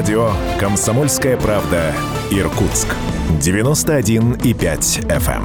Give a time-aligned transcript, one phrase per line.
[0.00, 1.92] Радио «Комсомольская правда»
[2.30, 2.88] Иркутск.
[3.38, 5.44] 91,5 FM.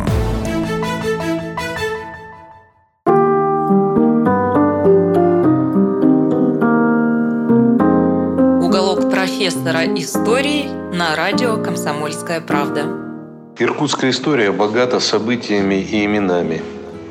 [8.64, 12.86] Уголок профессора истории на радио «Комсомольская правда».
[13.60, 16.62] Иркутская история богата событиями и именами.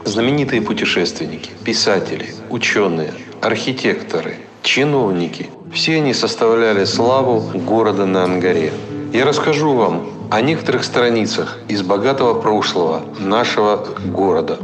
[0.07, 8.73] Знаменитые путешественники, писатели, ученые, архитекторы, чиновники– все они составляли славу города на Ангаре.
[9.13, 14.59] Я расскажу вам о некоторых страницах из богатого прошлого нашего города.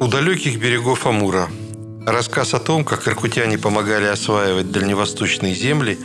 [0.00, 1.48] У далеких берегов Амура.
[2.06, 5.98] Рассказ о том, как иркутяне помогали осваивать дальневосточные земли,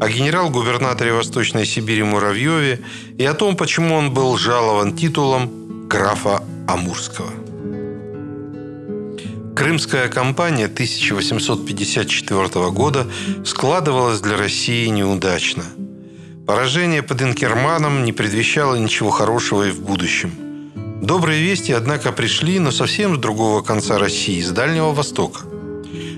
[0.00, 2.84] о генерал-губернаторе Восточной Сибири Муравьеве
[3.18, 7.30] и о том, почему он был жалован титулом графа Амурского.
[9.54, 13.06] Крымская кампания 1854 года
[13.44, 15.64] складывалась для России неудачно.
[16.46, 20.32] Поражение под Инкерманом не предвещало ничего хорошего и в будущем.
[21.00, 25.40] Добрые вести, однако, пришли, но совсем с другого конца России, с Дальнего Востока.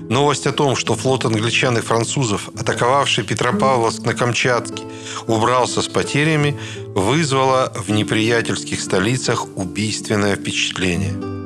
[0.09, 4.83] Новость о том, что флот англичан и французов, атаковавший Петропавловск на Камчатке,
[5.27, 6.59] убрался с потерями,
[6.95, 11.13] вызвала в неприятельских столицах убийственное впечатление–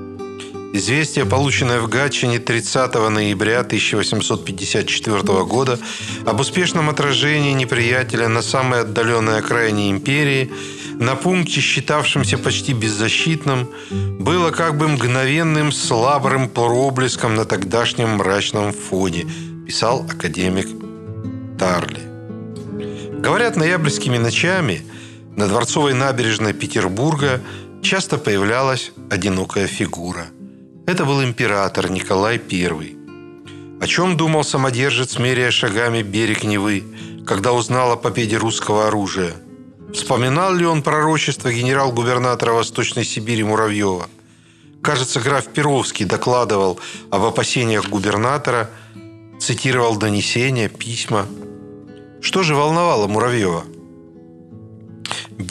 [0.76, 5.78] Известие, полученное в Гатчине 30 ноября 1854 года
[6.26, 10.52] об успешном отражении неприятеля на самой отдаленной окраине империи,
[10.96, 19.28] на пункте, считавшемся почти беззащитным, было как бы мгновенным слабым проблеском на тогдашнем мрачном фоне,
[19.68, 20.68] писал академик
[21.60, 22.02] Тарли.
[23.22, 24.82] Говорят, ноябрьскими ночами
[25.36, 27.42] на Дворцовой набережной Петербурга
[27.84, 30.30] часто появлялась одинокая фигура–
[30.86, 32.98] это был император Николай I.
[33.82, 36.84] О чем думал самодержец, меряя шагами берег Невы,
[37.26, 39.34] когда узнал о победе русского оружия?
[39.94, 44.08] Вспоминал ли он пророчество генерал-губернатора Восточной Сибири Муравьева?
[44.82, 46.80] Кажется, граф Перовский докладывал
[47.12, 48.70] об опасениях губернатора,
[49.40, 51.26] цитировал донесения, письма.
[52.22, 53.64] Что же волновало Муравьева?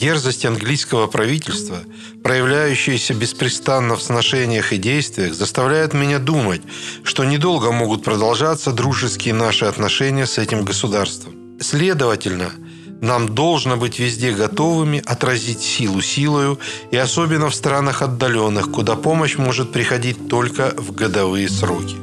[0.03, 1.77] Дерзость английского правительства,
[2.25, 6.61] проявляющаяся беспрестанно в сношениях и действиях, заставляет меня думать,
[7.05, 11.57] что недолго могут продолжаться дружеские наши отношения с этим государством.
[11.61, 12.51] Следовательно,
[12.99, 16.59] нам должно быть везде готовыми отразить силу силою,
[16.91, 21.95] и особенно в странах отдаленных, куда помощь может приходить только в годовые сроки.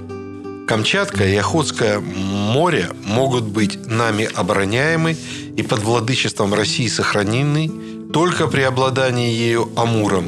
[0.67, 5.17] Камчатка и Охотское море могут быть нами обороняемы
[5.57, 10.27] и под владычеством России сохранены только при обладании ею Амуром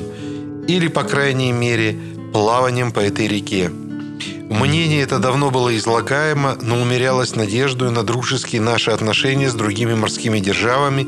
[0.69, 1.98] или, по крайней мере,
[2.32, 3.70] плаванием по этой реке.
[4.50, 10.41] Мнение это давно было излагаемо, но умерялось надеждой на дружеские наши отношения с другими морскими
[10.41, 11.06] державами,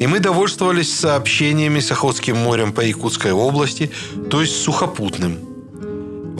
[0.00, 3.90] и мы довольствовались сообщениями с Охотским морем по Якутской области,
[4.30, 5.38] то есть сухопутным–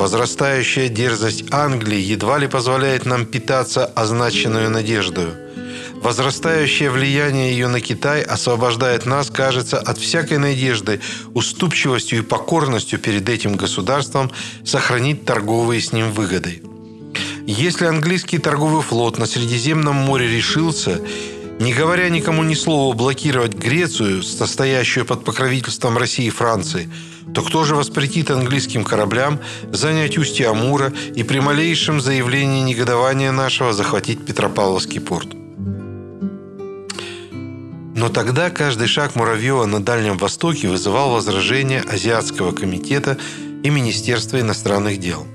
[0.01, 5.35] Возрастающая дерзость Англии едва ли позволяет нам питаться означенную надеждою.
[6.03, 11.03] Возрастающее влияние ее на Китай освобождает нас, кажется, от всякой надежды,
[11.35, 14.31] уступчивостью и покорностью перед этим государством
[14.65, 16.63] сохранить торговые с ним выгоды.
[17.47, 20.99] Если английский торговый флот на Средиземном море решился,
[21.61, 26.91] не говоря никому ни слова, блокировать Грецию, состоящую под покровительством России и Франции–
[27.35, 29.39] то кто же воспретит английским кораблям
[29.73, 35.29] занять устье Амура и при малейшем заявлении негодования нашего захватить Петропавловский порт?
[37.95, 43.19] Но тогда каждый шаг Муравьева на Дальнем Востоке вызывал возражения Азиатского комитета
[43.63, 45.27] и Министерства иностранных дел.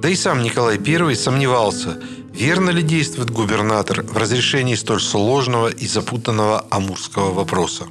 [0.00, 1.98] Да и сам Николай I сомневался,
[2.36, 7.86] верно ли действует губернатор в разрешении столь сложного и запутанного амурского вопроса.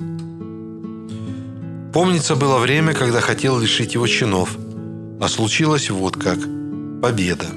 [1.94, 4.56] Помнится, было время, когда хотел лишить его чинов.
[5.20, 6.38] А случилось вот как.
[7.02, 7.48] Победа.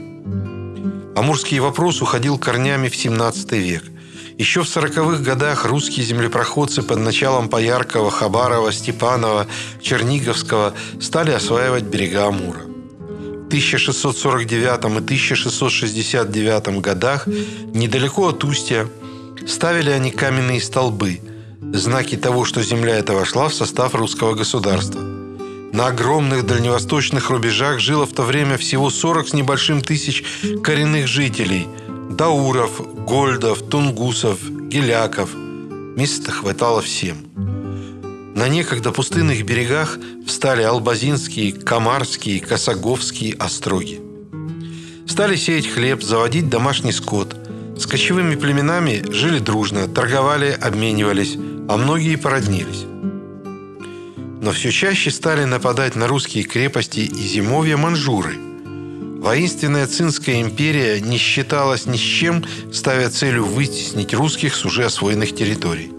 [1.16, 3.84] Амурский вопрос уходил корнями в 17 век.
[4.38, 9.46] Еще в 40-х годах русские землепроходцы под началом Пояркова, Хабарова, Степанова,
[9.82, 12.67] Черниговского стали осваивать берега Амура.
[13.48, 18.86] В 1649 и 1669 годах недалеко от Устья
[19.46, 21.20] ставили они каменные столбы–
[21.72, 25.00] знаки того, что земля эта вошла в состав русского государства.
[25.00, 30.24] На огромных дальневосточных рубежах жило в то время всего 40 с небольшим тысяч
[30.62, 31.68] коренных жителей–
[32.10, 35.30] дауров, гольдов, тунгусов, геляков.
[35.34, 37.16] Места хватало всем.
[38.38, 44.00] На некогда пустынных берегах встали албазинские, камарские, косоговские остроги.
[45.08, 47.34] Стали сеять хлеб, заводить домашний скот.
[47.76, 51.34] С кочевыми племенами жили дружно, торговали, обменивались,
[51.68, 52.84] а многие породнились.
[54.40, 58.36] Но все чаще стали нападать на русские крепости и зимовья манжуры.
[59.18, 65.34] Воинственная Цинская империя не считалась ни с чем, ставя целью вытеснить русских с уже освоенных
[65.34, 65.97] территорий.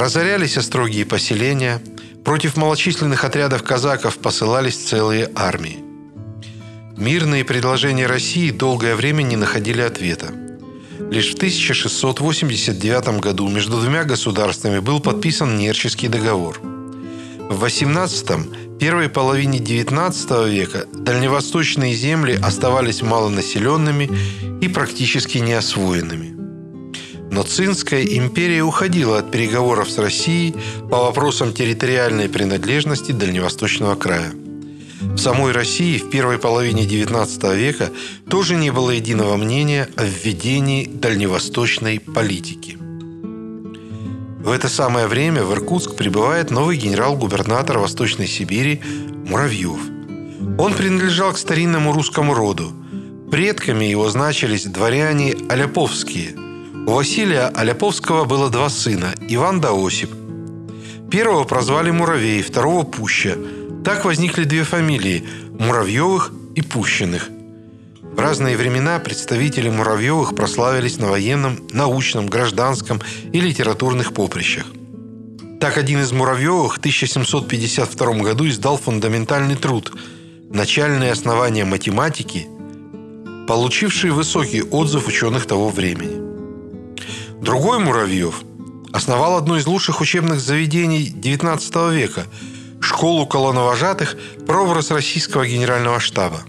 [0.00, 1.78] Разорялись острогие поселения,
[2.24, 5.76] против малочисленных отрядов казаков посылались целые армии.
[6.96, 10.32] Мирные предложения России долгое время не находили ответа.
[11.10, 16.58] Лишь в 1689 году между двумя государствами был подписан Нерческий договор.
[16.62, 24.10] В XVIII, первой половине XIX века дальневосточные земли оставались малонаселенными
[24.62, 26.29] и практически неосвоенными.
[27.30, 30.54] Но Цинская империя уходила от переговоров с Россией
[30.90, 34.32] по вопросам территориальной принадлежности Дальневосточного края.
[35.00, 37.90] В самой России в первой половине XIX века
[38.28, 42.76] тоже не было единого мнения о введении дальневосточной политики.
[44.40, 48.82] В это самое время в Иркутск прибывает новый генерал-губернатор Восточной Сибири
[49.26, 49.78] Муравьев.
[50.58, 52.72] Он принадлежал к старинному русскому роду.
[53.30, 56.34] Предками его значились дворяне Аляповские–
[56.90, 60.10] у Василия Аляповского было два сына– Иван да Осип.
[61.08, 63.38] Первого прозвали Муравей, второго– Пуща.
[63.84, 65.24] Так возникли две фамилии–
[65.60, 67.28] Муравьевых и Пущиных.
[68.02, 73.00] В разные времена представители Муравьевых прославились на военном, научном, гражданском
[73.32, 74.66] и литературных поприщах.
[75.60, 79.92] Так один из Муравьевых в 1752 году издал фундаментальный труд
[80.50, 82.48] «Начальные основания математики»,
[83.46, 86.18] получивший высокий отзыв ученых того времени–
[87.40, 88.42] Другой Муравьев
[88.92, 92.26] основал одно из лучших учебных заведений XIX века–
[92.80, 94.16] школу колоновожатых
[94.46, 96.42] прообраз российского генерального штаба.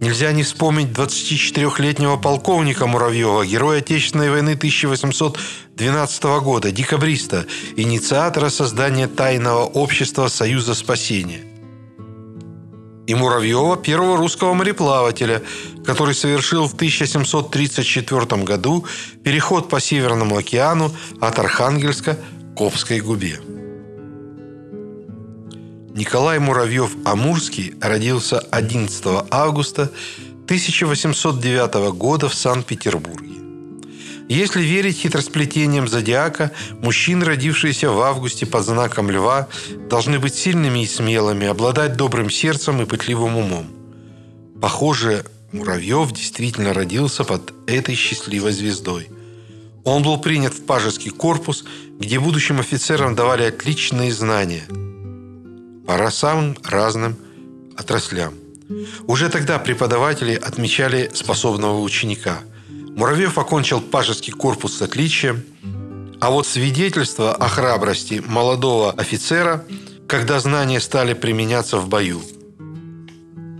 [0.00, 7.44] Нельзя не вспомнить 24-летнего полковника Муравьева, героя Отечественной войны 1812 года, декабриста,
[7.76, 11.42] инициатора создания тайного общества Союза спасения–
[13.08, 15.42] и Муравьева, первого русского мореплавателя,
[15.84, 18.84] который совершил в 1734 году
[19.24, 22.18] переход по Северному океану от Архангельска
[22.54, 23.40] к Обской губе.
[25.94, 29.90] Николай Муравьев-Амурский родился 11 августа
[30.44, 33.27] 1809 года в Санкт-Петербурге.
[34.28, 36.52] Если верить хитросплетениям зодиака,
[36.82, 39.48] мужчины, родившиеся в августе под знаком льва,
[39.88, 43.70] должны быть сильными и смелыми, обладать добрым сердцем и пытливым умом.
[44.60, 49.08] Похоже, Муравьев действительно родился под этой счастливой звездой.
[49.84, 51.64] Он был принят в пажеский корпус,
[51.98, 54.64] где будущим офицерам давали отличные знания
[55.86, 57.16] по самым разным
[57.78, 58.34] отраслям.
[59.06, 62.40] Уже тогда преподаватели отмечали способного ученика–
[62.98, 65.44] Муравьев окончил пажеский корпус с отличием,
[66.20, 69.64] а вот свидетельство о храбрости молодого офицера,
[70.08, 72.20] когда знания стали применяться в бою–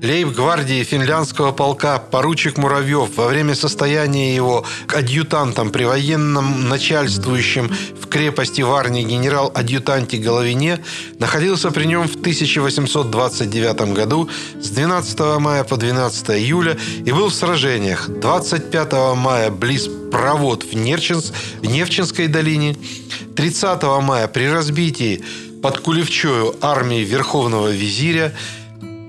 [0.03, 7.69] лейб-гвардии финляндского полка поручик Муравьев во время состояния его к адъютантам при военном начальствующем
[8.00, 10.79] в крепости Варни генерал-адъютанте Головине
[11.19, 14.29] находился при нем в 1829 году
[14.61, 18.09] с 12 мая по 12 июля и был в сражениях.
[18.09, 22.76] 25 мая близ Провод в, Нерчинс, в Невчинской долине,
[23.37, 25.23] 30 мая при разбитии
[25.62, 28.33] под Кулевчою армии Верховного визиря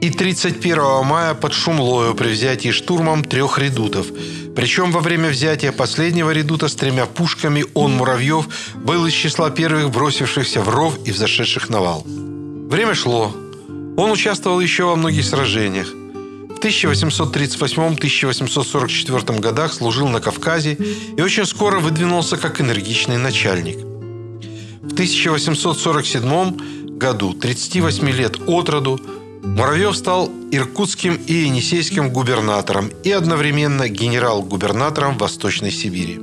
[0.02, 4.08] и 31 мая под Шумлою при взятии штурмом трех редутов.
[4.56, 9.90] Причем во время взятия последнего редута с тремя пушками он, Муравьев, был из числа первых
[9.92, 12.04] бросившихся в ров и взошедших на вал.
[12.06, 13.34] Время шло.
[13.98, 15.88] Он участвовал еще во многих сражениях.
[15.88, 20.78] В 1838-1844 годах служил на Кавказе
[21.18, 23.78] и очень скоро выдвинулся как энергичный начальник.
[24.82, 29.00] В 1847 году, 38 лет от роду,
[29.44, 36.20] Муравьев стал иркутским и енисейским губернатором и одновременно генерал-губернатором Восточной Сибири.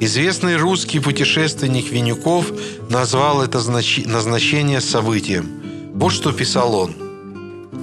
[0.00, 2.52] Известный русский путешественник Винюков
[2.88, 5.92] назвал это назначение событием.
[5.94, 6.94] Вот что писал он.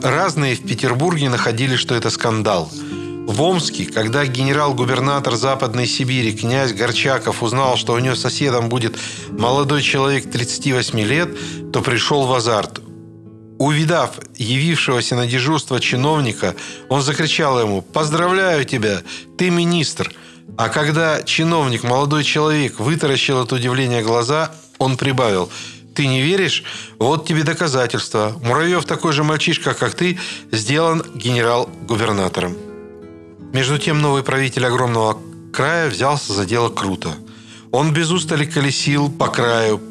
[0.02, 2.70] Разные в Петербурге находили, что это скандал.
[3.28, 8.96] В Омске, когда генерал-губернатор Западной Сибири князь Горчаков узнал, что у него соседом будет
[9.32, 11.30] молодой человек 38 лет,
[11.74, 12.85] то пришел в азарт.
[13.58, 16.56] Увидав явившегося на дежурство чиновника,
[16.90, 19.02] он закричал ему «Поздравляю тебя,
[19.38, 20.12] ты министр!»
[20.58, 25.50] А когда чиновник, молодой человек, вытаращил от удивления глаза, он прибавил
[25.96, 26.64] «Ты не веришь?
[27.00, 28.38] Вот тебе доказательство.
[28.44, 30.20] Муравьев такой же мальчишка, как ты,
[30.52, 32.58] сделан генерал-губернатором».
[33.54, 35.18] Между тем новый правитель огромного
[35.54, 37.14] края взялся за дело круто.
[37.72, 39.82] Он без устали колесил по краю,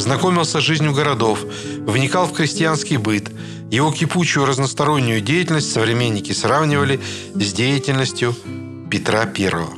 [0.00, 1.44] знакомился с жизнью городов,
[1.80, 3.30] вникал в крестьянский быт.
[3.70, 7.00] Его кипучую разностороннюю деятельность современники сравнивали
[7.34, 8.34] с деятельностью
[8.90, 9.70] Петра Первого.